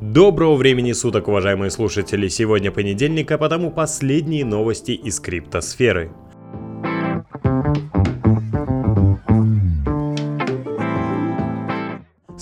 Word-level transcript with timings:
Доброго 0.00 0.54
времени 0.56 0.92
суток, 0.92 1.28
уважаемые 1.28 1.70
слушатели! 1.70 2.26
Сегодня 2.28 2.70
понедельник, 2.70 3.30
а 3.32 3.36
потому 3.36 3.70
последние 3.70 4.46
новости 4.46 4.92
из 4.92 5.20
криптосферы. 5.20 6.10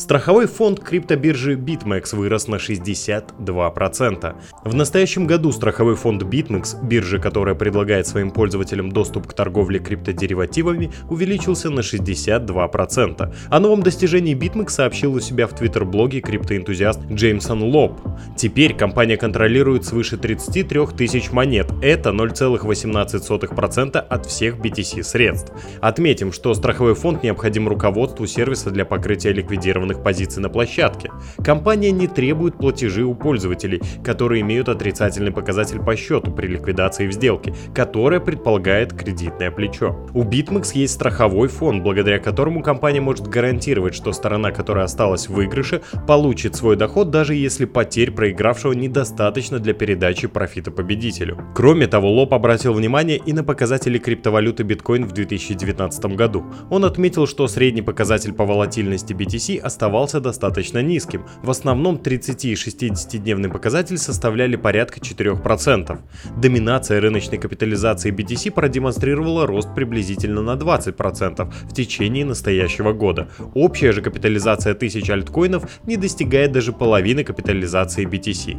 Страховой 0.08 0.46
фонд 0.46 0.80
криптобиржи 0.80 1.54
BitMEX 1.54 2.16
вырос 2.16 2.48
на 2.48 2.54
62%. 2.54 4.36
В 4.64 4.74
настоящем 4.74 5.26
году 5.26 5.52
страховой 5.52 5.96
фонд 5.96 6.22
BitMEX, 6.22 6.82
биржа, 6.82 7.18
которая 7.18 7.54
предлагает 7.54 8.06
своим 8.06 8.30
пользователям 8.30 8.90
доступ 8.90 9.26
к 9.26 9.34
торговле 9.34 9.80
криптодеривативами, 9.80 10.90
увеличился 11.10 11.68
на 11.68 11.80
62%. 11.80 13.34
О 13.50 13.60
новом 13.60 13.82
достижении 13.82 14.34
BitMEX 14.34 14.70
сообщил 14.70 15.12
у 15.12 15.20
себя 15.20 15.46
в 15.46 15.54
твиттер-блоге 15.54 16.22
криптоэнтузиаст 16.22 17.00
Джеймсон 17.12 17.64
Лоб. 17.64 18.00
Теперь 18.34 18.74
компания 18.74 19.18
контролирует 19.18 19.84
свыше 19.84 20.16
33 20.16 20.86
тысяч 20.96 21.32
монет. 21.32 21.70
Это 21.82 22.12
0,18% 22.12 23.98
от 23.98 24.24
всех 24.24 24.56
BTC 24.56 25.02
средств. 25.02 25.52
Отметим, 25.82 26.32
что 26.32 26.54
страховой 26.54 26.94
фонд 26.94 27.22
необходим 27.22 27.68
руководству 27.68 28.26
сервиса 28.26 28.70
для 28.70 28.86
покрытия 28.86 29.34
ликвидированных 29.34 29.97
ключевых 29.98 30.02
позиций 30.02 30.42
на 30.42 30.48
площадке. 30.48 31.10
Компания 31.44 31.90
не 31.90 32.06
требует 32.06 32.56
платежи 32.56 33.04
у 33.04 33.14
пользователей, 33.14 33.80
которые 34.04 34.40
имеют 34.42 34.68
отрицательный 34.68 35.32
показатель 35.32 35.78
по 35.78 35.96
счету 35.96 36.30
при 36.30 36.46
ликвидации 36.46 37.08
в 37.08 37.12
сделке, 37.12 37.54
которая 37.74 38.20
предполагает 38.20 38.92
кредитное 38.92 39.50
плечо. 39.50 39.96
У 40.14 40.24
BitMEX 40.24 40.70
есть 40.74 40.94
страховой 40.94 41.48
фонд, 41.48 41.82
благодаря 41.82 42.18
которому 42.18 42.62
компания 42.62 43.00
может 43.00 43.28
гарантировать, 43.28 43.94
что 43.94 44.12
сторона, 44.12 44.50
которая 44.50 44.84
осталась 44.84 45.28
в 45.28 45.34
выигрыше, 45.34 45.80
получит 46.06 46.56
свой 46.56 46.76
доход, 46.76 47.10
даже 47.10 47.34
если 47.34 47.66
потерь 47.66 48.10
проигравшего 48.10 48.72
недостаточно 48.72 49.58
для 49.58 49.74
передачи 49.74 50.28
профита 50.28 50.70
победителю. 50.70 51.38
Кроме 51.54 51.86
того, 51.86 52.10
Лоб 52.10 52.34
обратил 52.34 52.72
внимание 52.72 53.18
и 53.26 53.32
на 53.32 53.44
показатели 53.44 53.98
криптовалюты 53.98 54.64
биткоин 54.64 55.04
в 55.04 55.12
2019 55.12 56.16
году. 56.16 56.44
Он 56.70 56.84
отметил, 56.84 57.26
что 57.26 57.48
средний 57.48 57.82
показатель 57.82 58.32
по 58.32 58.44
волатильности 58.44 59.12
BTC 59.12 59.58
оставался 59.58 59.87
оставался 59.88 60.20
достаточно 60.20 60.82
низким. 60.82 61.24
В 61.42 61.50
основном 61.50 61.98
30 61.98 62.44
и 62.44 62.52
60-дневный 62.52 63.48
показатель 63.48 63.96
составляли 63.96 64.56
порядка 64.56 65.00
4%. 65.00 65.98
Доминация 66.36 67.00
рыночной 67.00 67.38
капитализации 67.38 68.12
BTC 68.12 68.50
продемонстрировала 68.50 69.46
рост 69.46 69.74
приблизительно 69.74 70.42
на 70.42 70.56
20% 70.56 71.52
в 71.70 71.72
течение 71.72 72.26
настоящего 72.26 72.92
года. 72.92 73.28
Общая 73.54 73.92
же 73.92 74.02
капитализация 74.02 74.74
тысяч 74.74 75.08
альткоинов 75.08 75.64
не 75.86 75.96
достигает 75.96 76.52
даже 76.52 76.72
половины 76.72 77.24
капитализации 77.24 78.06
BTC. 78.06 78.56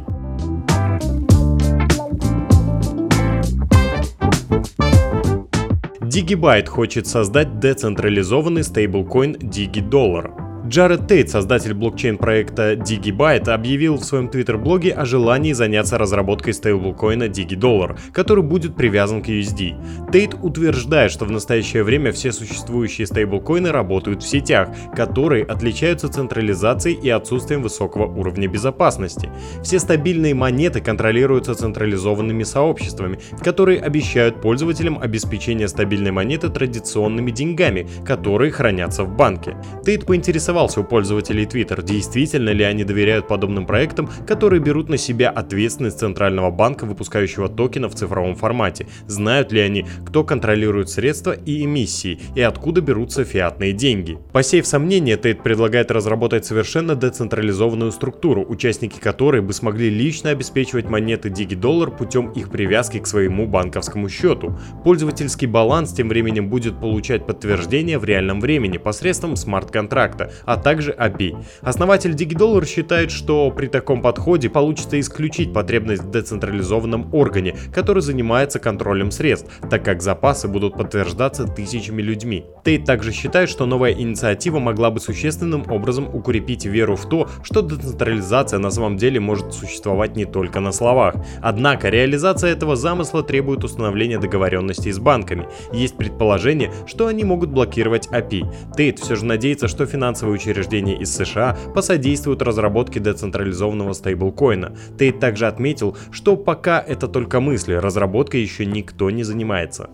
DigiByte 6.10 6.66
хочет 6.66 7.06
создать 7.06 7.60
децентрализованный 7.60 8.64
стейблкоин 8.64 9.36
DigiDollar. 9.36 10.39
Джаред 10.70 11.08
Тейт, 11.08 11.28
создатель 11.28 11.74
блокчейн-проекта 11.74 12.74
DigiByte, 12.74 13.50
объявил 13.50 13.96
в 13.96 14.04
своем 14.04 14.28
твиттер-блоге 14.28 14.92
о 14.92 15.04
желании 15.04 15.52
заняться 15.52 15.98
разработкой 15.98 16.54
стейблкоина 16.54 17.24
DigiDollar, 17.24 17.98
который 18.12 18.44
будет 18.44 18.76
привязан 18.76 19.20
к 19.20 19.26
USD. 19.26 20.12
Тейт 20.12 20.36
утверждает, 20.40 21.10
что 21.10 21.24
в 21.24 21.32
настоящее 21.32 21.82
время 21.82 22.12
все 22.12 22.30
существующие 22.30 23.08
стейблкоины 23.08 23.72
работают 23.72 24.22
в 24.22 24.28
сетях, 24.28 24.68
которые 24.94 25.44
отличаются 25.44 26.08
централизацией 26.08 27.00
и 27.02 27.10
отсутствием 27.10 27.64
высокого 27.64 28.06
уровня 28.06 28.46
безопасности. 28.46 29.28
Все 29.64 29.80
стабильные 29.80 30.34
монеты 30.34 30.80
контролируются 30.80 31.56
централизованными 31.56 32.44
сообществами, 32.44 33.18
которые 33.42 33.80
обещают 33.80 34.40
пользователям 34.40 35.00
обеспечение 35.00 35.66
стабильной 35.66 36.12
монеты 36.12 36.48
традиционными 36.48 37.32
деньгами, 37.32 37.88
которые 38.06 38.52
хранятся 38.52 39.02
в 39.02 39.16
банке. 39.16 39.56
Тейт 39.84 40.06
поинтересовался 40.06 40.59
поинтересовался 40.60 40.80
у 40.80 40.84
пользователей 40.84 41.44
Twitter, 41.44 41.82
действительно 41.82 42.50
ли 42.50 42.64
они 42.64 42.84
доверяют 42.84 43.28
подобным 43.28 43.66
проектам, 43.66 44.08
которые 44.26 44.60
берут 44.60 44.88
на 44.88 44.96
себя 44.96 45.30
ответственность 45.30 45.98
Центрального 45.98 46.50
банка, 46.50 46.84
выпускающего 46.84 47.48
токены 47.48 47.88
в 47.88 47.94
цифровом 47.94 48.36
формате. 48.36 48.86
Знают 49.06 49.52
ли 49.52 49.60
они, 49.60 49.86
кто 50.04 50.24
контролирует 50.24 50.90
средства 50.90 51.32
и 51.32 51.64
эмиссии, 51.64 52.20
и 52.34 52.40
откуда 52.42 52.80
берутся 52.80 53.24
фиатные 53.24 53.72
деньги. 53.72 54.18
Посеяв 54.32 54.66
сомнения, 54.66 55.16
Тейт 55.16 55.42
предлагает 55.42 55.90
разработать 55.90 56.44
совершенно 56.44 56.94
децентрализованную 56.94 57.92
структуру, 57.92 58.44
участники 58.46 58.98
которой 58.98 59.40
бы 59.40 59.52
смогли 59.52 59.90
лично 59.90 60.30
обеспечивать 60.30 60.88
монеты 60.88 61.28
DigiDollar 61.28 61.96
путем 61.96 62.30
их 62.32 62.50
привязки 62.50 62.98
к 62.98 63.06
своему 63.06 63.46
банковскому 63.46 64.08
счету. 64.08 64.58
Пользовательский 64.84 65.46
баланс 65.46 65.92
тем 65.92 66.08
временем 66.08 66.48
будет 66.48 66.78
получать 66.80 67.26
подтверждение 67.26 67.98
в 67.98 68.04
реальном 68.04 68.40
времени 68.40 68.78
посредством 68.78 69.36
смарт-контракта, 69.36 70.32
а 70.50 70.56
также 70.56 70.90
API. 70.92 71.36
Основатель 71.62 72.10
DigiDollar 72.10 72.66
считает, 72.66 73.12
что 73.12 73.52
при 73.52 73.68
таком 73.68 74.02
подходе 74.02 74.50
получится 74.50 74.98
исключить 74.98 75.52
потребность 75.52 76.02
в 76.02 76.10
децентрализованном 76.10 77.14
органе, 77.14 77.54
который 77.72 78.02
занимается 78.02 78.58
контролем 78.58 79.12
средств, 79.12 79.48
так 79.70 79.84
как 79.84 80.02
запасы 80.02 80.48
будут 80.48 80.74
подтверждаться 80.74 81.46
тысячами 81.46 82.02
людьми. 82.02 82.46
Тейт 82.64 82.84
также 82.84 83.12
считает, 83.12 83.48
что 83.48 83.64
новая 83.64 83.92
инициатива 83.92 84.58
могла 84.58 84.90
бы 84.90 84.98
существенным 84.98 85.70
образом 85.70 86.12
укрепить 86.12 86.64
веру 86.64 86.96
в 86.96 87.08
то, 87.08 87.28
что 87.44 87.62
децентрализация 87.62 88.58
на 88.58 88.72
самом 88.72 88.96
деле 88.96 89.20
может 89.20 89.52
существовать 89.54 90.16
не 90.16 90.24
только 90.24 90.58
на 90.58 90.72
словах. 90.72 91.14
Однако 91.40 91.90
реализация 91.90 92.50
этого 92.50 92.74
замысла 92.74 93.22
требует 93.22 93.62
установления 93.62 94.18
договоренностей 94.18 94.90
с 94.90 94.98
банками. 94.98 95.46
Есть 95.72 95.96
предположение, 95.96 96.72
что 96.86 97.06
они 97.06 97.22
могут 97.22 97.50
блокировать 97.50 98.08
API. 98.08 98.52
Тейт 98.76 98.98
все 98.98 99.14
же 99.14 99.24
надеется, 99.24 99.68
что 99.68 99.86
финансовые 99.86 100.39
учреждения 100.40 100.96
из 100.96 101.14
США 101.14 101.56
посодействуют 101.74 102.42
разработке 102.42 103.00
децентрализованного 103.00 103.92
стейблкоина. 103.92 104.76
Тейт 104.98 105.20
также 105.20 105.46
отметил, 105.46 105.96
что 106.10 106.36
пока 106.36 106.80
это 106.80 107.08
только 107.08 107.40
мысли, 107.40 107.74
разработкой 107.74 108.40
еще 108.40 108.66
никто 108.66 109.10
не 109.10 109.22
занимается. 109.22 109.90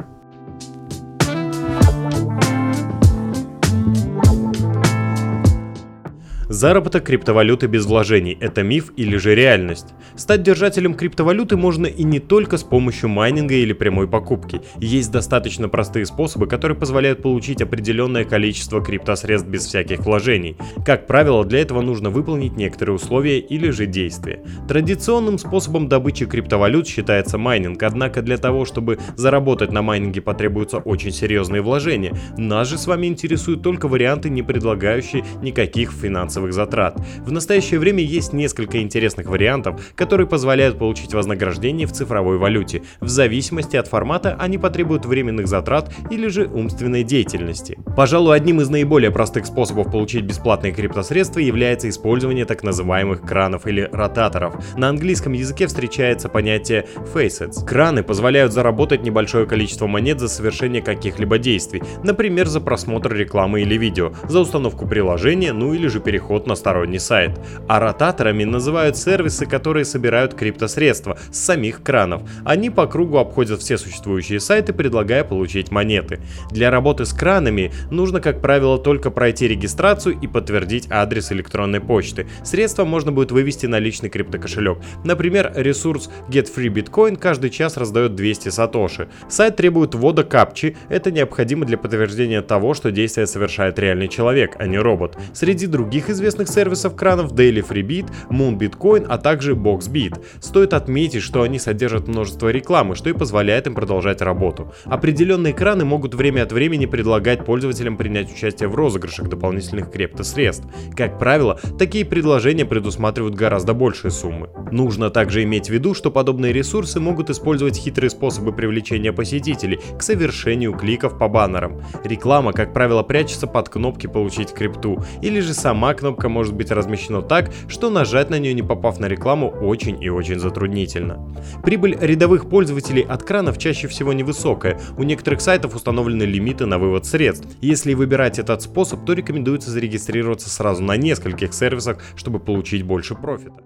Заработок 6.49 7.03
криптовалюты 7.03 7.67
без 7.67 7.87
вложений– 7.87 8.39
это 8.41 8.62
миф 8.62 8.93
или 8.97 9.17
же 9.17 9.34
реальность? 9.34 9.95
Стать 10.15 10.45
держателем 10.45 10.95
криптовалюты 10.95 11.57
можно 11.57 11.87
и 11.87 12.05
не 12.05 12.21
только 12.21 12.57
с 12.57 12.62
помощью 12.62 13.09
майнинга 13.09 13.55
или 13.55 13.73
прямой 13.73 14.07
покупки. 14.07 14.61
Есть 14.79 15.11
достаточно 15.11 15.69
простые 15.69 16.06
способы, 16.06 16.47
которые 16.47 16.79
позволяют 16.79 17.21
получить 17.21 17.61
определенное 17.61 18.25
количество 18.25 18.81
криптосредств 18.81 19.49
без 19.49 19.67
всяких 19.67 20.06
вложений. 20.06 20.56
Как 20.85 21.09
правило, 21.09 21.45
для 21.45 21.59
этого 21.59 21.81
нужно 21.81 22.11
выполнить 22.11 22.56
некоторые 22.56 22.95
условия 22.95 23.41
или 23.41 23.71
же 23.71 23.87
действия. 23.87 24.45
Традиционным 24.69 25.39
способом 25.39 25.89
добычи 25.89 26.27
криптовалют 26.27 26.87
считается 26.87 27.39
майнинг, 27.39 27.83
однако 27.83 28.23
для 28.23 28.39
того, 28.39 28.65
чтобы 28.65 29.01
заработать 29.17 29.73
на 29.73 29.83
майнинге 29.83 30.21
потребуются 30.21 30.79
очень 30.79 31.11
серьезные 31.11 31.62
вложения. 31.62 32.17
Нас 32.37 32.69
же 32.69 32.79
с 32.79 32.87
вами 32.87 33.09
интересуют 33.09 33.65
только 33.65 33.89
варианты, 33.89 34.31
не 34.31 34.45
предлагающие 34.45 35.25
никаких 35.43 35.91
финансовых 35.91 36.36
финансовых 36.37 36.53
затрат. 36.53 36.97
В 37.25 37.33
настоящее 37.33 37.81
время 37.81 38.03
есть 38.03 38.33
несколько 38.33 38.83
интересных 38.83 39.27
вариантов, 39.27 39.81
которые 39.95 40.27
позволяют 40.27 40.79
получить 40.79 41.15
вознаграждение 41.15 41.87
в 41.87 41.93
цифровой 41.93 42.39
валюте. 42.39 42.83
В 43.01 43.09
зависимости 43.09 43.77
от 43.77 43.89
формата 43.89 44.37
они 44.39 44.59
потребуют 44.59 45.07
временных 45.07 45.49
затрат 45.49 45.93
или 46.11 46.29
же 46.29 46.47
умственной 46.47 47.05
деятельности. 47.05 47.79
Пожалуй, 47.97 48.37
одним 48.37 48.61
из 48.61 48.69
наиболее 48.69 49.11
простых 49.11 49.47
способов 49.47 49.91
получить 49.91 50.25
бесплатные 50.25 50.73
криптосредства 50.73 51.41
является 51.41 51.89
использование 51.89 52.45
так 52.45 52.63
называемых 52.63 53.23
кранов 53.23 53.67
или 53.67 53.89
ротаторов. 53.93 54.55
На 54.77 54.89
английском 54.89 55.32
языке 55.32 55.67
встречается 55.67 56.29
понятие 56.29 56.87
facets. 57.15 57.65
Краны 57.65 58.03
позволяют 58.03 58.53
заработать 58.53 59.03
небольшое 59.03 59.47
количество 59.47 59.87
монет 59.87 60.21
за 60.21 60.29
совершение 60.29 60.82
каких-либо 60.82 61.39
действий, 61.39 61.82
например, 62.03 62.47
за 62.47 62.61
просмотр 62.61 63.15
рекламы 63.15 63.62
или 63.62 63.77
видео, 63.77 64.12
за 64.29 64.41
установку 64.41 64.87
приложения, 64.87 65.53
ну 65.53 65.73
или 65.73 65.87
же 65.87 66.00
переход 66.00 66.25
переход 66.26 66.46
на 66.46 66.56
сторонний 66.56 66.99
сайт. 66.99 67.31
А 67.69 67.78
ротаторами 67.78 68.44
называют 68.44 68.96
сервисы, 68.96 69.46
которые 69.46 69.84
собирают 69.84 70.34
криптосредства 70.34 71.17
с 71.31 71.38
самих 71.38 71.82
кранов. 71.82 72.23
Они 72.44 72.70
по 72.70 72.87
кругу 72.87 73.19
обходят 73.19 73.61
все 73.61 73.78
существующие 73.78 74.40
сайты, 74.40 74.73
предлагая 74.73 75.23
получить 75.23 75.70
монеты. 75.70 76.19
Для 76.50 76.70
работы 76.70 77.05
с 77.05 77.12
кранами 77.12 77.73
нужно, 77.90 78.20
как 78.20 78.40
правило, 78.40 78.78
только 78.78 79.11
пройти 79.11 79.46
регистрацию 79.46 80.19
и 80.20 80.26
подтвердить 80.26 80.88
адрес 80.90 81.31
электронной 81.31 81.81
почты. 81.81 82.26
Средства 82.43 82.84
можно 82.84 83.12
будет 83.12 83.31
вывести 83.31 83.67
на 83.67 83.79
личный 83.79 84.11
криптокошелек. 84.11 84.79
Например, 85.05 85.52
ресурс 85.55 86.11
Get 86.29 86.49
Free 86.55 86.69
Bitcoin 86.69 87.17
каждый 87.17 87.50
час 87.50 87.76
раздает 87.76 88.17
200 88.17 88.49
сатоши. 88.49 89.08
Сайт 89.29 89.56
требует 89.56 89.94
ввода 89.94 90.25
капчи, 90.25 90.76
это 90.88 91.12
необходимо 91.12 91.67
для 91.67 91.79
подтверждения 91.79 92.43
того, 92.43 92.75
что 92.75 92.90
действие 92.90 93.26
совершает 93.26 93.79
реальный 93.79 94.08
человек, 94.08 94.56
а 94.58 94.67
не 94.67 94.79
робот. 94.79 95.17
Среди 95.32 95.67
других 95.67 96.11
известных 96.17 96.49
сервисов 96.49 96.97
кранов 96.97 97.33
Daily 97.33 97.65
Freebit, 97.67 98.11
Moon 98.31 98.59
Bitcoin, 98.59 99.07
а 99.09 99.19
также 99.19 99.55
BoxBit. 99.55 100.19
Стоит 100.41 100.73
отметить, 100.73 101.23
что 101.23 101.43
они 101.43 101.59
содержат 101.59 102.09
множество 102.09 102.49
рекламы, 102.49 102.97
что 102.97 103.11
и 103.11 103.13
позволяет 103.13 103.67
им 103.67 103.75
продолжать 103.75 104.23
работу. 104.23 104.73
Определенные 104.87 105.53
краны 105.53 105.85
могут 105.85 106.15
время 106.15 106.43
от 106.43 106.53
времени 106.53 106.87
предлагать 106.87 107.45
пользователям 107.45 107.97
принять 107.97 108.33
участие 108.33 108.69
в 108.69 108.75
розыгрышах 108.75 109.29
дополнительных 109.29 109.93
криптосредств. 109.93 110.67
Как 110.97 111.19
правило, 111.19 111.61
такие 111.79 112.05
предложения 112.05 112.65
предусматривают 112.65 113.35
гораздо 113.35 113.75
большие 113.75 114.11
суммы. 114.11 114.49
Нужно 114.73 115.11
также 115.11 115.43
иметь 115.43 115.69
в 115.69 115.73
виду, 115.73 115.95
что 115.95 116.11
подобные 116.11 116.53
ресурсы 116.53 116.99
могут 116.99 117.31
использовать 117.31 117.77
хитрые 117.77 118.11
способы 118.11 118.53
привлечения 118.53 119.13
посетителей 119.13 119.79
к 119.99 120.03
совершению 120.03 120.73
кликов 120.73 121.19
по 121.19 121.29
баннерам. 121.29 121.83
Реклама, 122.05 122.53
как 122.53 122.73
правило, 122.73 123.03
прячется 123.03 123.47
под 123.47 123.69
кнопки 123.69 124.07
«Получить 124.07 124.53
крипту», 124.53 125.03
или 125.21 125.41
же 125.41 125.53
сама 125.53 125.93
кнопка 125.95 126.06
может 126.29 126.55
быть 126.55 126.70
размещена 126.70 127.23
так, 127.23 127.50
что 127.69 127.91
нажать 127.91 128.31
на 128.31 128.38
нее 128.38 128.55
не 128.55 128.62
попав 128.62 128.99
на 128.99 129.06
рекламу 129.06 129.49
очень 129.49 130.03
и 130.03 130.08
очень 130.08 130.38
затруднительно. 130.38 131.35
Прибыль 131.64 131.97
рядовых 132.00 132.49
пользователей 132.49 133.03
от 133.03 133.23
кранов 133.23 133.58
чаще 133.58 133.88
всего 133.88 134.12
невысокая, 134.12 134.79
у 134.97 135.03
некоторых 135.03 135.41
сайтов 135.41 135.75
установлены 135.75 136.25
лимиты 136.25 136.67
на 136.67 136.79
вывод 136.79 137.06
средств. 137.06 137.49
Если 137.61 137.94
выбирать 137.94 138.38
этот 138.38 138.62
способ, 138.62 139.05
то 139.05 139.12
рекомендуется 139.12 139.70
зарегистрироваться 139.70 140.50
сразу 140.50 140.82
на 140.82 140.97
нескольких 140.97 141.55
сервисах, 141.55 141.99
чтобы 142.17 142.38
получить 142.38 142.82
больше 142.82 143.14
профита. 143.14 143.62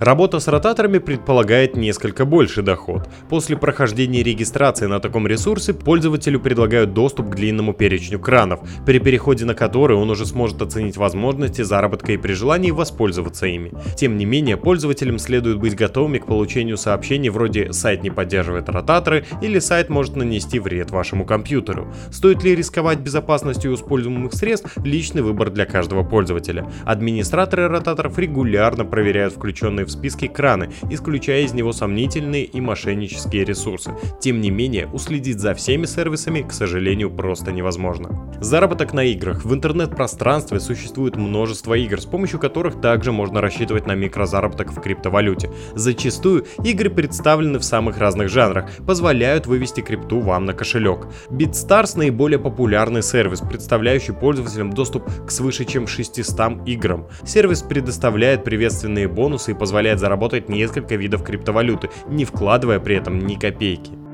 Работа 0.00 0.40
с 0.40 0.48
ротаторами 0.48 0.98
предполагает 0.98 1.74
несколько 1.74 2.26
больший 2.26 2.62
доход. 2.62 3.08
После 3.30 3.56
прохождения 3.56 4.22
регистрации 4.22 4.86
на 4.86 5.00
таком 5.00 5.26
ресурсе 5.26 5.72
пользователю 5.72 6.38
предлагают 6.38 6.92
доступ 6.92 7.30
к 7.30 7.34
длинному 7.34 7.72
перечню 7.72 8.18
кранов, 8.18 8.60
при 8.84 8.98
переходе 8.98 9.46
на 9.46 9.54
который 9.54 9.96
он 9.96 10.10
уже 10.10 10.26
сможет 10.26 10.60
оценить 10.60 10.98
возможности 10.98 11.62
заработка 11.62 12.12
и 12.12 12.18
при 12.18 12.34
желании 12.34 12.72
воспользоваться 12.72 13.46
ими. 13.46 13.72
Тем 13.96 14.18
не 14.18 14.26
менее, 14.26 14.58
пользователям 14.58 15.18
следует 15.18 15.58
быть 15.58 15.74
готовыми 15.74 16.18
к 16.18 16.26
получению 16.26 16.76
сообщений 16.76 17.30
вроде 17.30 17.72
«сайт 17.72 18.02
не 18.02 18.10
поддерживает 18.10 18.68
ротаторы» 18.68 19.24
или 19.40 19.58
«сайт 19.58 19.88
может 19.88 20.14
нанести 20.14 20.58
вред 20.58 20.90
вашему 20.90 21.24
компьютеру». 21.24 21.90
Стоит 22.10 22.42
ли 22.44 22.54
рисковать 22.54 22.98
безопасностью 22.98 23.74
используемых 23.74 24.34
средств– 24.34 24.76
личный 24.84 25.22
выбор 25.22 25.48
для 25.50 25.64
каждого 25.64 26.02
пользователя. 26.02 26.70
Администраторы 26.84 27.68
ротаторов 27.68 28.18
регулярно 28.18 28.84
проверяют 28.84 29.32
включенные 29.32 29.85
в 29.86 29.90
списке 29.90 30.28
краны, 30.28 30.70
исключая 30.90 31.42
из 31.42 31.54
него 31.54 31.72
сомнительные 31.72 32.44
и 32.44 32.60
мошеннические 32.60 33.44
ресурсы. 33.44 33.92
Тем 34.20 34.40
не 34.40 34.50
менее, 34.50 34.88
уследить 34.92 35.40
за 35.40 35.54
всеми 35.54 35.86
сервисами, 35.86 36.42
к 36.42 36.52
сожалению, 36.52 37.10
просто 37.10 37.52
невозможно. 37.52 38.34
Заработок 38.40 38.92
на 38.92 39.04
играх. 39.04 39.44
В 39.44 39.54
интернет-пространстве 39.54 40.60
существует 40.60 41.16
множество 41.16 41.74
игр, 41.74 42.00
с 42.00 42.04
помощью 42.04 42.38
которых 42.38 42.80
также 42.80 43.12
можно 43.12 43.40
рассчитывать 43.40 43.86
на 43.86 43.94
микрозаработок 43.94 44.72
в 44.72 44.80
криптовалюте. 44.80 45.50
Зачастую 45.74 46.46
игры 46.64 46.90
представлены 46.90 47.58
в 47.58 47.64
самых 47.64 47.98
разных 47.98 48.28
жанрах, 48.28 48.70
позволяют 48.86 49.46
вывести 49.46 49.80
крипту 49.80 50.20
вам 50.20 50.44
на 50.44 50.52
кошелек. 50.52 51.06
BitStars 51.30 51.96
наиболее 51.96 52.38
популярный 52.38 53.02
сервис, 53.02 53.40
представляющий 53.40 54.14
пользователям 54.14 54.72
доступ 54.72 55.04
к 55.26 55.30
свыше 55.30 55.64
чем 55.64 55.86
600 55.86 56.66
играм. 56.66 57.06
Сервис 57.24 57.62
предоставляет 57.62 58.44
приветственные 58.44 59.08
бонусы 59.08 59.52
и 59.52 59.54
позволяет 59.54 59.75
позволяет 59.76 60.00
заработать 60.00 60.48
несколько 60.48 60.94
видов 60.94 61.22
криптовалюты, 61.22 61.90
не 62.08 62.24
вкладывая 62.24 62.80
при 62.80 62.96
этом 62.96 63.18
ни 63.18 63.34
копейки. 63.34 64.05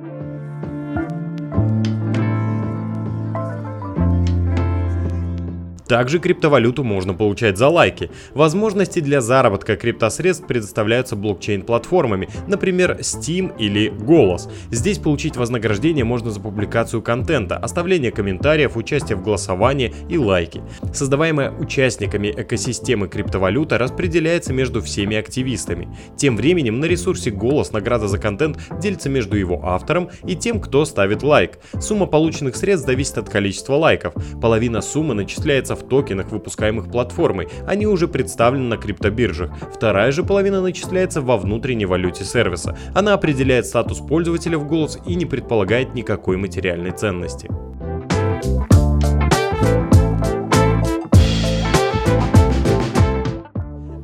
Также 5.92 6.20
криптовалюту 6.20 6.84
можно 6.84 7.12
получать 7.12 7.58
за 7.58 7.68
лайки. 7.68 8.10
Возможности 8.32 9.00
для 9.00 9.20
заработка 9.20 9.76
криптосредств 9.76 10.46
предоставляются 10.46 11.16
блокчейн-платформами, 11.16 12.30
например 12.48 12.96
Steam 13.00 13.54
или 13.58 13.88
Голос. 13.90 14.48
Здесь 14.70 14.96
получить 14.96 15.36
вознаграждение 15.36 16.06
можно 16.06 16.30
за 16.30 16.40
публикацию 16.40 17.02
контента, 17.02 17.58
оставление 17.58 18.10
комментариев, 18.10 18.78
участие 18.78 19.18
в 19.18 19.22
голосовании 19.22 19.92
и 20.08 20.16
лайки. 20.16 20.62
Создаваемая 20.94 21.50
участниками 21.50 22.32
экосистемы 22.34 23.06
криптовалюта 23.08 23.76
распределяется 23.76 24.54
между 24.54 24.80
всеми 24.80 25.18
активистами. 25.18 25.94
Тем 26.16 26.38
временем 26.38 26.80
на 26.80 26.86
ресурсе 26.86 27.30
Голос 27.30 27.70
награда 27.72 28.08
за 28.08 28.16
контент 28.16 28.58
делится 28.80 29.10
между 29.10 29.36
его 29.36 29.60
автором 29.62 30.08
и 30.26 30.36
тем, 30.36 30.58
кто 30.58 30.86
ставит 30.86 31.22
лайк. 31.22 31.58
Сумма 31.82 32.06
полученных 32.06 32.56
средств 32.56 32.86
зависит 32.86 33.18
от 33.18 33.28
количества 33.28 33.74
лайков. 33.74 34.14
Половина 34.40 34.80
суммы 34.80 35.12
начисляется 35.12 35.76
токенах, 35.88 36.30
выпускаемых 36.30 36.90
платформой, 36.90 37.48
они 37.66 37.86
уже 37.86 38.08
представлены 38.08 38.64
на 38.64 38.76
криптобиржах. 38.76 39.50
Вторая 39.74 40.12
же 40.12 40.24
половина 40.24 40.60
начисляется 40.60 41.20
во 41.20 41.36
внутренней 41.36 41.86
валюте 41.86 42.24
сервиса. 42.24 42.76
Она 42.94 43.14
определяет 43.14 43.66
статус 43.66 43.98
пользователя 43.98 44.58
в 44.58 44.66
голос 44.66 44.98
и 45.06 45.14
не 45.14 45.26
предполагает 45.26 45.94
никакой 45.94 46.36
материальной 46.36 46.92
ценности. 46.92 47.48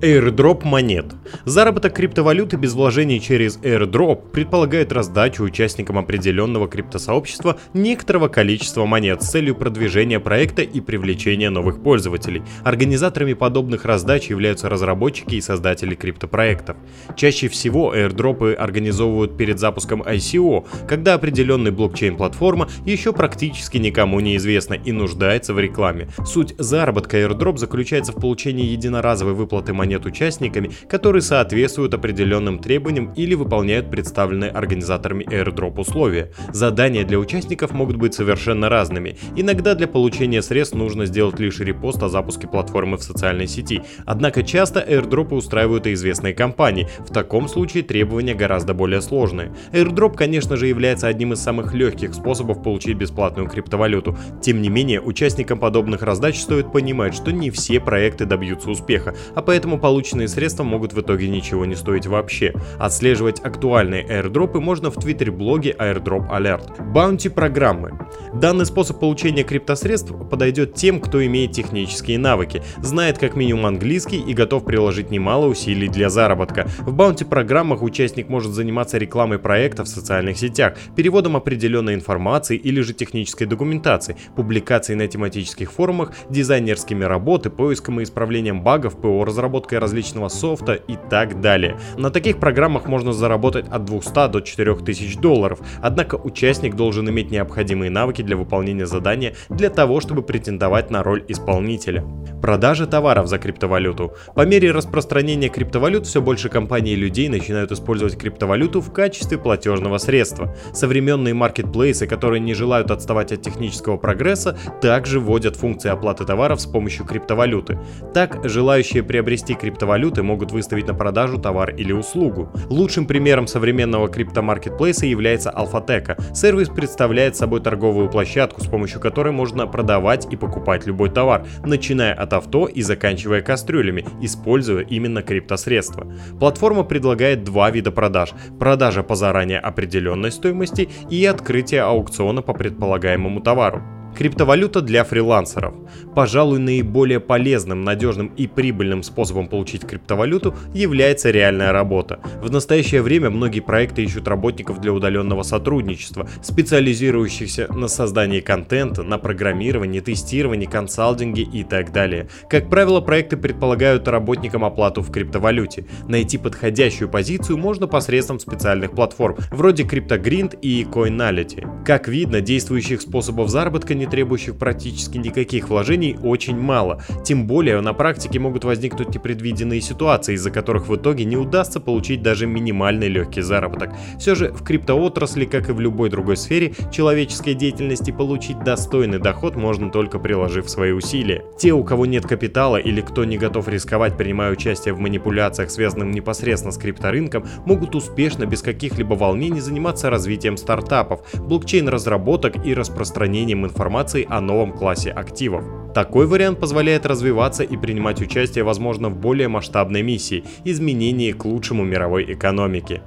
Airdrop 0.01 0.65
монет. 0.65 1.07
Заработок 1.45 1.95
криптовалюты 1.95 2.57
без 2.57 2.75
вложений 2.75 3.21
через 3.21 3.59
airdrop 3.59 4.31
предполагает 4.31 4.93
раздачу 4.93 5.43
участникам 5.43 5.99
определенного 5.99 6.69
криптосообщества 6.69 7.59
некоторого 7.75 8.29
количества 8.29 8.87
монет 8.87 9.25
с 9.25 9.31
целью 9.31 9.57
продвижения 9.57 10.21
проекта 10.21 10.63
и 10.63 10.81
привлечения 10.81 11.51
новых 11.51 11.83
пользователей. 11.83 12.45
Организаторами 12.63 13.33
подобных 13.33 13.85
раздач 13.85 14.29
являются 14.29 14.69
разработчики 14.69 15.35
и 15.35 15.41
создатели 15.41 15.97
криптопроектов. 15.97 16.77
Чаще 17.17 17.49
всего 17.49 17.93
airdropы 17.93 18.55
организовывают 18.55 19.37
перед 19.37 19.59
запуском 19.59 20.03
ICO, 20.03 20.65
когда 20.87 21.15
определенный 21.15 21.73
блокчейн-платформа 21.73 22.69
еще 22.87 23.13
практически 23.13 23.79
никому 23.79 24.21
не 24.21 24.37
известна 24.37 24.75
и 24.75 24.93
нуждается 24.93 25.55
в 25.55 25.59
рекламе. 25.59 26.09
Суть 26.25 26.55
заработка 26.57 27.19
airdrop 27.19 27.57
заключается 27.57 28.13
в 28.13 28.21
получении 28.21 28.65
единоразовой 28.65 29.35
выплаты 29.35 29.73
монет 29.73 29.88
монет 29.89 30.05
участниками, 30.05 30.71
которые 30.87 31.23
соответствуют 31.23 31.95
определенным 31.95 32.59
требованиям 32.59 33.15
или 33.15 33.35
выполняют 33.35 33.91
представленные 33.91 34.51
организаторами 34.51 35.25
airdrop 35.25 35.81
условия. 35.81 36.31
Задания 36.53 37.07
для 37.07 37.19
участников 37.19 37.73
могут 37.73 37.97
быть 37.97 38.13
совершенно 38.13 38.69
разными. 38.69 39.17
Иногда 39.35 39.75
для 39.75 39.89
получения 39.89 40.43
средств 40.43 40.75
нужно 40.75 41.07
сделать 41.07 41.41
лишь 41.41 41.61
репост 41.61 42.03
о 42.03 42.11
запуске 42.11 42.47
платформы 42.47 42.99
в 42.99 43.03
социальной 43.03 43.47
сети. 43.47 43.81
Однако 44.05 44.43
часто 44.43 44.81
airdropы 44.81 45.35
устраивают 45.35 45.87
и 45.87 45.95
известные 45.95 46.35
компании. 46.35 46.87
В 46.99 47.11
таком 47.11 47.49
случае 47.49 47.83
требования 47.83 48.35
гораздо 48.35 48.75
более 48.75 49.01
сложные. 49.01 49.55
Airdrop, 49.73 50.17
конечно 50.17 50.59
же, 50.59 50.67
является 50.67 51.07
одним 51.09 51.33
из 51.33 51.41
самых 51.41 51.73
легких 51.73 52.13
способов 52.13 52.63
получить 52.63 52.99
бесплатную 52.99 53.49
криптовалюту. 53.49 54.19
Тем 54.43 54.61
не 54.61 54.69
менее, 54.69 55.01
участникам 55.01 55.59
подобных 55.59 56.03
раздач 56.03 56.39
стоит 56.39 56.73
понимать, 56.73 57.15
что 57.15 57.31
не 57.31 57.51
все 57.51 57.81
проекты 57.81 58.27
добьются 58.27 58.69
успеха, 58.71 59.15
а 59.35 59.41
поэтому 59.41 59.78
полученные 59.79 60.29
средства 60.29 60.65
могут 60.65 60.93
в 60.93 61.01
итоге 61.01 61.29
ничего 61.29 61.65
не 61.65 61.75
стоить 61.75 62.07
вообще. 62.07 62.55
Отслеживать 62.79 63.41
актуальные 63.41 64.07
airdropы 64.07 64.61
можно 64.61 64.91
в 64.91 64.95
твиттер-блоге 64.95 65.75
Airdrop 65.79 66.31
Alert. 66.31 66.93
Баунти 66.93 67.29
программы. 67.29 67.99
Данный 68.35 68.67
способ 68.67 68.99
получения 69.01 69.45
криптосредств 69.45 70.13
подойдет 70.31 70.75
тем, 70.75 71.01
кто 71.01 71.25
имеет 71.25 71.53
технические 71.53 72.19
навыки, 72.19 72.63
знает 72.79 73.19
как 73.19 73.37
минимум 73.37 73.67
английский 73.67 74.21
и 74.21 74.33
готов 74.33 74.65
приложить 74.65 75.11
немало 75.11 75.47
усилий 75.47 75.89
для 75.89 76.09
заработка. 76.09 76.67
В 76.81 76.93
баунти 76.93 77.25
программах 77.25 77.83
участник 77.83 78.29
может 78.29 78.53
заниматься 78.53 78.99
рекламой 78.99 79.39
проекта 79.39 79.85
в 79.85 79.89
социальных 79.89 80.39
сетях, 80.39 80.75
переводом 80.97 81.37
определенной 81.37 81.95
информации 81.95 82.57
или 82.57 82.81
же 82.81 82.95
технической 82.95 83.47
документации, 83.47 84.17
публикацией 84.35 84.97
на 84.97 85.07
тематических 85.07 85.71
форумах, 85.71 86.13
дизайнерскими 86.31 87.05
работы, 87.05 87.51
поиском 87.51 88.01
и 88.01 88.05
исправлением 88.05 88.63
багов, 88.63 89.01
ПО 89.01 89.25
разработкой 89.25 89.68
разработкой 89.69 89.79
различного 89.79 90.29
софта 90.29 90.75
и 90.75 90.97
так 91.11 91.41
далее. 91.41 91.79
На 91.97 92.11
таких 92.11 92.39
программах 92.39 92.87
можно 92.87 93.13
заработать 93.13 93.67
от 93.69 93.85
200 93.85 94.29
до 94.29 94.41
4000 94.41 95.19
долларов, 95.21 95.59
однако 95.83 96.17
участник 96.17 96.75
должен 96.75 97.09
иметь 97.09 97.31
необходимые 97.31 97.91
навыки 97.91 98.23
для 98.23 98.37
выполнения 98.37 98.87
задания 98.87 99.35
для 99.51 99.71
того, 99.71 100.01
чтобы 100.01 100.23
претендовать 100.23 100.91
на 100.91 101.03
роль 101.03 101.25
исполнителя. 101.29 102.05
Продажа 102.43 102.87
товаров 102.87 103.27
за 103.27 103.39
криптовалюту. 103.39 104.13
По 104.35 104.47
мере 104.47 104.71
распространения 104.71 105.49
криптовалют 105.49 106.07
все 106.07 106.21
больше 106.21 106.49
компаний 106.49 106.93
и 106.93 106.97
людей 106.97 107.29
начинают 107.29 107.73
использовать 107.73 108.17
криптовалюту 108.17 108.81
в 108.81 108.93
качестве 108.93 109.39
платежного 109.39 109.99
средства. 109.99 110.55
Современные 110.73 111.35
маркетплейсы, 111.35 112.07
которые 112.07 112.41
не 112.41 112.55
желают 112.55 112.91
отставать 112.91 113.33
от 113.33 113.43
технического 113.43 113.97
прогресса, 113.97 114.57
также 114.81 115.21
вводят 115.21 115.57
функции 115.57 115.91
оплаты 115.91 116.25
товаров 116.25 116.61
с 116.61 116.67
помощью 116.67 117.05
криптовалюты. 117.05 117.79
Так, 118.15 118.39
желающие 118.45 119.03
приобрести 119.03 119.55
криптовалюты 119.59 120.23
могут 120.23 120.53
выставить 120.53 120.87
на 120.87 120.95
продажу 120.95 121.39
товар 121.39 121.71
или 121.71 121.93
услугу. 121.93 122.51
Лучшим 122.69 123.07
примером 123.07 123.47
современного 123.47 124.09
криптомаркетплейса 124.09 125.07
является 125.07 125.51
Alphateka. 125.51 126.35
Сервис 126.35 126.69
представляет 126.69 127.37
собой 127.37 127.61
торговую 127.61 128.09
площадку, 128.09 128.63
с 128.63 128.67
помощью 128.67 129.01
которой 129.01 129.33
можно 129.33 129.67
продавать 129.67 130.27
и 130.33 130.37
покупать 130.37 130.87
любой 130.87 131.11
товар, 131.11 131.47
начиная 131.65 132.15
от 132.15 132.33
авто 132.33 132.67
и 132.67 132.83
заканчивая 132.83 133.43
кастрюлями, 133.43 134.05
используя 134.23 134.83
именно 134.83 135.23
криптосредства. 135.23 136.07
Платформа 136.39 136.85
предлагает 136.85 137.45
два 137.45 137.71
вида 137.71 137.91
продаж. 137.91 138.31
Продажа 138.59 139.03
по 139.03 139.15
заранее 139.15 139.59
определенной 139.59 140.33
стоимости 140.33 140.89
и 141.11 141.25
открытие 141.25 141.83
аукциона 141.83 142.43
по 142.43 142.55
предполагаемому 142.55 143.41
товару. 143.41 143.83
Криптовалюта 144.19 144.81
для 144.81 145.05
фрилансеров. 145.05 145.75
Пожалуй, 146.13 146.59
наиболее 146.59 147.21
полезным, 147.21 147.85
надежным 147.85 148.33
и 148.37 148.49
прибыльным 148.49 149.05
способом 149.05 149.47
получить 149.47 149.87
криптовалюту 149.87 150.57
является 150.75 151.31
реальная 151.31 151.71
работа. 151.71 152.19
В 152.43 152.51
настоящее 152.51 153.03
время 153.03 153.31
многие 153.31 153.61
проекты 153.61 154.03
ищут 154.03 154.27
работников 154.27 154.81
для 154.81 154.93
удаленного 154.93 155.45
сотрудничества, 155.45 156.29
специализирующихся 156.43 157.73
на 157.73 157.87
создании 157.87 158.41
контента, 158.41 159.05
на 159.05 159.19
программировании, 159.19 160.01
тестировании, 160.01 160.67
консалтинге 160.67 161.43
и 161.43 161.63
так 161.63 161.93
далее. 161.93 162.29
Как 162.51 162.69
правило, 162.69 163.01
проекты 163.01 163.37
предполагают 163.37 164.09
работникам 164.09 164.65
оплату 164.65 165.01
в 165.01 165.13
криптовалюте. 165.13 165.87
Найти 166.09 166.39
подходящую 166.39 167.09
позицию 167.09 167.59
можно 167.59 167.87
посредством 167.87 168.41
специальных 168.41 168.97
платформ, 168.97 169.37
вроде 169.53 169.85
CryptoGrind 169.85 170.59
и 170.61 170.83
Coinality. 170.83 171.85
Как 171.85 172.09
видно, 172.09 172.41
действующих 172.41 173.01
способов 173.01 173.49
заработка 173.49 173.95
не 173.95 174.08
требующих 174.09 174.57
практически 174.57 175.19
никаких 175.19 175.69
вложений, 175.69 176.19
очень 176.23 176.59
мало. 176.59 177.03
Тем 177.25 177.47
более 177.47 177.81
на 177.81 177.93
практике 177.93 178.39
могут 178.39 178.65
возникнуть 178.65 179.15
непредвиденные 179.15 179.81
ситуации, 179.81 180.35
из-за 180.35 180.51
которых 180.51 180.89
в 180.89 180.97
итоге 180.97 181.25
не 181.25 181.37
удастся 181.37 181.81
получить 181.81 182.23
даже 182.23 182.47
минимальный 182.47 183.09
легкий 183.09 183.43
заработок. 183.43 183.93
Все 184.19 184.35
же 184.35 184.51
в 184.51 184.65
криптоотрасли, 184.65 185.45
как 185.45 185.69
и 185.69 185.73
в 185.73 185.81
любой 185.81 186.11
другой 186.11 186.37
сфере 186.37 186.73
человеческой 186.93 187.55
деятельности, 187.55 188.11
получить 188.11 188.59
достойный 188.61 189.19
доход 189.19 189.57
можно 189.57 189.91
только 189.91 190.19
приложив 190.19 190.69
свои 190.69 190.93
усилия. 190.93 191.45
Те, 191.59 191.73
у 191.73 191.85
кого 191.85 192.07
нет 192.07 192.27
капитала 192.27 192.77
или 192.77 193.01
кто 193.01 193.25
не 193.25 193.39
готов 193.39 193.69
рисковать, 193.69 194.17
принимая 194.17 194.53
участие 194.53 194.95
в 194.95 194.99
манипуляциях, 194.99 195.71
связанных 195.71 196.15
непосредственно 196.15 196.73
с 196.73 196.79
крипторынком, 196.79 197.47
могут 197.67 197.95
успешно, 197.95 198.47
без 198.47 198.63
каких-либо 198.63 199.15
волнений, 199.15 199.61
заниматься 199.61 200.11
развитием 200.11 200.57
стартапов, 200.57 201.21
блокчейн-разработок 201.35 202.65
и 202.65 202.75
распространением 202.75 203.65
информации 203.65 203.98
информации 203.99 204.27
о 204.31 204.41
новом 204.41 204.73
классе 204.73 205.11
активов. 205.11 205.65
Такой 205.93 206.27
вариант 206.27 206.61
позволяет 206.61 207.07
развиваться 207.07 207.65
и 207.65 207.77
принимать 207.77 208.21
участие, 208.21 208.63
возможно, 208.63 209.09
в 209.09 209.17
более 209.17 209.49
масштабной 209.49 210.03
миссии– 210.03 210.45
изменении 210.65 211.33
к 211.33 211.45
лучшему 211.45 211.85
мировой 211.85 212.33
экономике. 212.33 213.03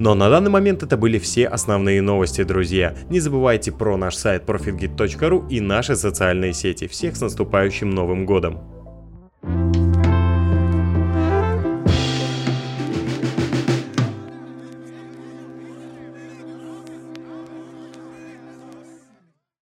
Но 0.00 0.14
на 0.14 0.28
данный 0.28 0.50
момент 0.50 0.82
это 0.82 0.96
были 0.96 1.18
все 1.18 1.46
основные 1.46 2.02
новости, 2.02 2.42
друзья. 2.42 2.94
Не 3.08 3.20
забывайте 3.20 3.70
про 3.70 3.96
наш 3.96 4.16
сайт 4.16 4.44
profitgit.ru 4.44 5.48
и 5.48 5.60
наши 5.60 5.94
социальные 5.94 6.54
сети. 6.54 6.88
Всех 6.88 7.16
с 7.16 7.20
наступающим 7.20 7.90
Новым 7.90 8.26
Годом! 8.26 8.75